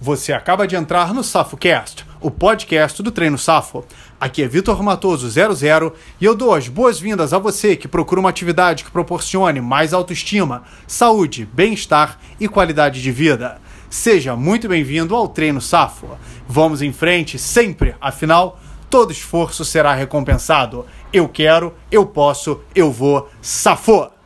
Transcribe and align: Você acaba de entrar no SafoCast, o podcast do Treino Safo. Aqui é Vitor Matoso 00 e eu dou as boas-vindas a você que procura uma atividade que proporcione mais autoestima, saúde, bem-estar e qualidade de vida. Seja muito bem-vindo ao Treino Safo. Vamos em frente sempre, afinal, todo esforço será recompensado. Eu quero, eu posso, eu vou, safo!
Você 0.00 0.32
acaba 0.32 0.64
de 0.64 0.76
entrar 0.76 1.12
no 1.12 1.24
SafoCast, 1.24 2.06
o 2.20 2.30
podcast 2.30 3.02
do 3.02 3.10
Treino 3.10 3.36
Safo. 3.36 3.84
Aqui 4.20 4.44
é 4.44 4.48
Vitor 4.48 4.80
Matoso 4.80 5.28
00 5.28 5.92
e 6.20 6.24
eu 6.24 6.36
dou 6.36 6.54
as 6.54 6.68
boas-vindas 6.68 7.32
a 7.32 7.38
você 7.38 7.74
que 7.74 7.88
procura 7.88 8.20
uma 8.20 8.30
atividade 8.30 8.84
que 8.84 8.92
proporcione 8.92 9.60
mais 9.60 9.92
autoestima, 9.92 10.62
saúde, 10.86 11.48
bem-estar 11.52 12.16
e 12.38 12.46
qualidade 12.46 13.02
de 13.02 13.10
vida. 13.10 13.60
Seja 13.90 14.36
muito 14.36 14.68
bem-vindo 14.68 15.16
ao 15.16 15.26
Treino 15.26 15.60
Safo. 15.60 16.06
Vamos 16.46 16.80
em 16.80 16.92
frente 16.92 17.36
sempre, 17.36 17.96
afinal, 18.00 18.60
todo 18.88 19.10
esforço 19.10 19.64
será 19.64 19.94
recompensado. 19.94 20.86
Eu 21.12 21.28
quero, 21.28 21.74
eu 21.90 22.06
posso, 22.06 22.60
eu 22.72 22.92
vou, 22.92 23.28
safo! 23.42 24.17